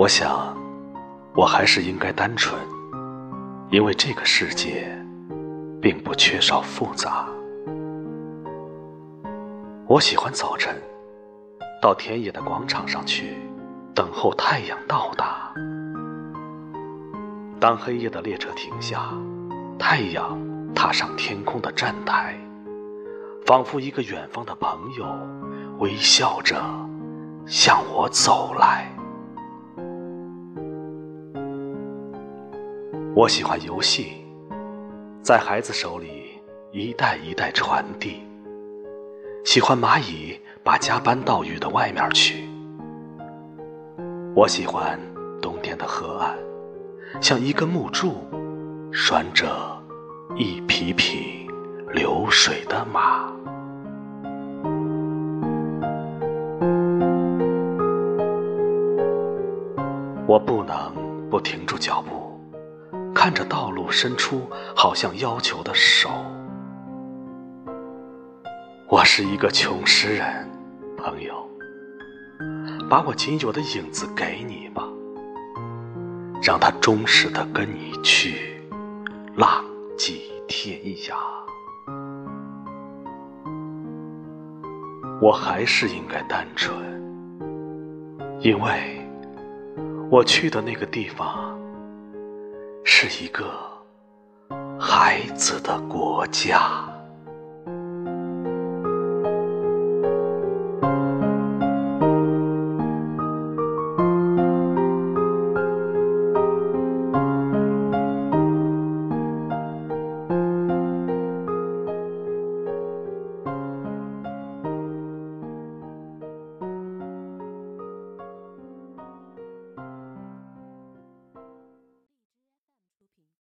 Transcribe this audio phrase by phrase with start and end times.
[0.00, 0.56] 我想，
[1.34, 2.58] 我还是应该单纯，
[3.70, 4.90] 因为这个世界
[5.78, 7.26] 并不缺少复杂。
[9.86, 10.74] 我喜欢早晨，
[11.82, 13.36] 到田野的广场上去，
[13.94, 15.52] 等候太阳到达。
[17.60, 19.12] 当黑夜的列车停下，
[19.78, 20.38] 太阳
[20.74, 22.34] 踏上天空的站台，
[23.44, 25.04] 仿佛一个远方的朋友，
[25.78, 26.56] 微笑着
[27.44, 28.90] 向我走来。
[33.20, 34.24] 我喜欢游戏，
[35.22, 36.40] 在孩子手里
[36.72, 38.22] 一代一代传递。
[39.44, 42.48] 喜欢蚂蚁把家搬到雨的外面去。
[44.34, 44.98] 我喜欢
[45.42, 46.34] 冬天的河岸，
[47.20, 48.14] 像一根木柱，
[48.90, 49.46] 拴着
[50.34, 51.46] 一匹匹
[51.92, 53.30] 流水的马。
[60.26, 60.90] 我不能
[61.28, 62.19] 不停住脚步。
[63.14, 66.08] 看着道路伸出，好像要求的手。
[68.88, 70.48] 我是一个穷诗人，
[70.96, 71.48] 朋友，
[72.88, 74.82] 把我仅有的影子给你吧，
[76.42, 78.62] 让它忠实的跟你去，
[79.36, 79.64] 浪
[79.96, 81.14] 迹天涯。
[85.20, 86.74] 我还是应该单纯，
[88.40, 89.06] 因为
[90.10, 91.59] 我去的那个地方。
[92.84, 93.44] 是一个
[94.78, 96.89] 孩子的国家。